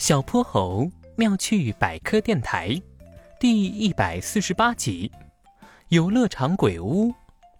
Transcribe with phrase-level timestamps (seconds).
[0.00, 2.80] 小泼猴妙趣百科电台，
[3.38, 5.12] 第一百四十八集：
[5.88, 7.12] 游乐场鬼屋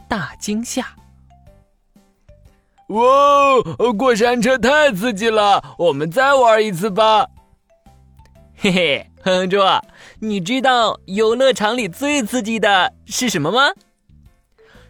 [0.08, 0.96] 大惊吓！
[2.86, 7.28] 哇，过山车太刺激了，我们再玩一次吧！
[8.56, 9.58] 嘿嘿，哼哼猪，
[10.20, 13.74] 你知道游乐场里最刺激的是什么吗？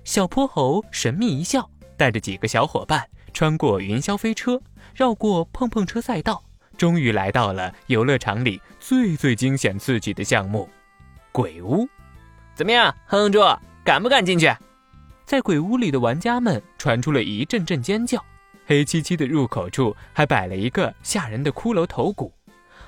[0.04, 4.62] 小泼猴神秘一笑，带着几个小伙伴穿过云霄飞车，
[4.94, 6.44] 绕过碰碰车赛道。
[6.80, 10.66] 终于来到了游乐场里最最惊险刺激的项目——
[11.30, 11.86] 鬼屋。
[12.54, 13.38] 怎么样，哼哼猪，
[13.84, 14.50] 敢不敢进去？
[15.26, 18.24] 在鬼屋里的玩家们传出了一阵阵尖叫。
[18.64, 22.32] 黑漆漆的入口处还摆了一个吓人的骷髅头骨。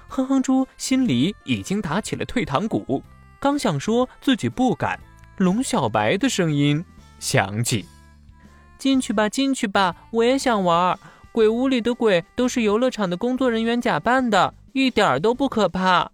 [0.08, 3.02] 哼哼猪心里已经打起了退堂鼓，
[3.38, 4.98] 刚想说自己不敢，
[5.36, 6.82] 龙小白的声音
[7.18, 7.84] 响起
[8.78, 10.98] ：“进去吧，进去吧，我也想玩。”
[11.32, 16.10] 鬼屋里的鬼都是游乐场的工作人员假扮的，一点儿都不可怕。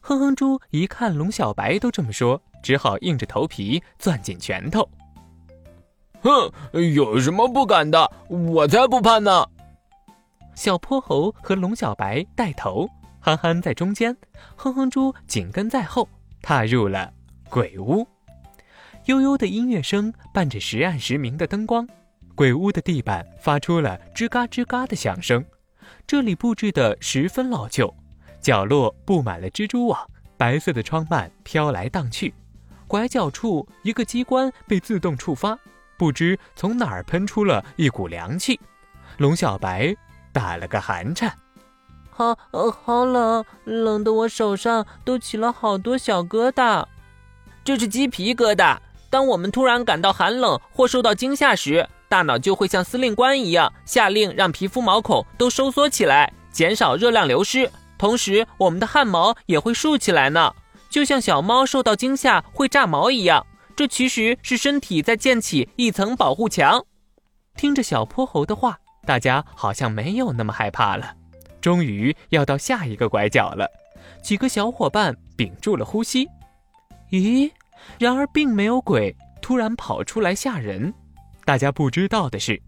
[0.00, 4.88] 哼哼猪一看龙小白都这么说，只好硬着头皮攥紧拳头。
[6.22, 6.50] 哼，
[6.94, 8.10] 有什么不敢的？
[8.28, 9.46] 我才不怕呢！
[10.56, 12.88] 小泼猴和龙小白带头，
[13.20, 14.16] 憨憨在中间，
[14.56, 16.08] 哼哼猪紧跟在后，
[16.42, 17.12] 踏入了
[17.48, 18.04] 鬼屋。
[19.04, 21.86] 悠悠的音乐声伴着时暗时明的灯光。
[22.36, 25.42] 鬼屋的地板发出了吱嘎吱嘎的响声，
[26.06, 27.92] 这里布置的十分老旧，
[28.42, 29.98] 角落布满了蜘蛛网，
[30.36, 32.34] 白色的窗幔飘来荡去。
[32.86, 35.58] 拐角处一个机关被自动触发，
[35.96, 38.60] 不知从哪儿喷出了一股凉气。
[39.16, 39.96] 龙小白
[40.30, 41.34] 打了个寒颤，
[42.10, 46.84] 好，好冷，冷得我手上都起了好多小疙瘩。
[47.64, 48.76] 这是鸡皮疙瘩。
[49.08, 57.70] 当我们突然感到寒冷或受到惊吓时，大脑就会像司令官一样下令，让皮肤毛孔都收缩起来，减少热量流失。
[57.98, 60.52] 同时，我们的汗毛也会竖起来呢，
[60.90, 63.46] 就像小猫受到惊吓会炸毛一样。
[63.74, 66.84] 这其实是身体在建起一层保护墙。
[67.56, 71.14] 听着小泼猴的话，大家好像没有那么害怕了。
[71.60, 73.68] 终于要到下一个拐角了，
[74.22, 76.28] 几个小伙伴屏住了呼吸。
[77.10, 77.50] 咦？
[77.98, 80.92] 然而并没有鬼突然跑出来吓人。
[81.46, 82.60] 大家不知道的是，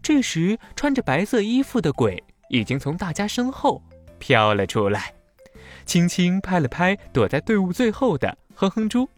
[0.00, 3.82] 这时穿着白色衣服的鬼已经从大家身后
[4.20, 5.12] 飘了出来，
[5.84, 9.08] 轻轻拍了拍躲在队伍最后的哼哼猪。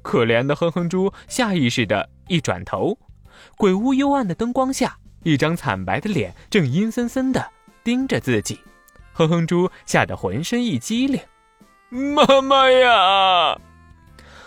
[0.00, 2.96] 可怜的哼哼猪下意识的一转头，
[3.56, 7.44] 鬼屋幽暗的灯光下，一张惨白的脸正阴森森的
[7.82, 8.60] 盯着自己。
[9.12, 11.20] 哼哼猪吓得浑身一激灵，
[12.14, 13.60] 妈妈呀！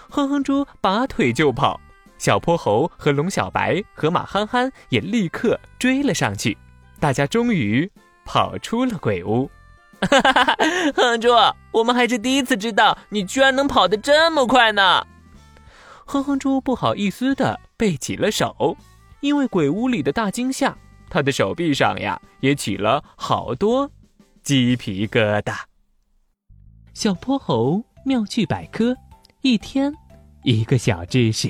[0.09, 1.82] 哼哼猪拔腿就跑。
[2.18, 6.58] 小泼猴和龙小白和马憨憨也立刻追了上去，
[7.00, 7.92] 大家终于
[8.24, 9.50] 跑出了鬼屋。
[10.02, 10.58] 哈哈哈！
[10.96, 11.30] 哼猪，
[11.72, 15.06] 我们还是第一次知道你居然能跑得这么快呢。
[16.06, 18.78] 哼哼猪不好意思的背起了手，
[19.22, 20.78] 因为鬼屋里的大惊吓，
[21.09, 23.90] 他的手臂上呀也起了好多
[24.44, 25.56] 鸡皮疙瘩。
[26.94, 28.96] 小泼猴妙趣百科，
[29.42, 29.94] 一天
[30.44, 31.50] 一个小知识。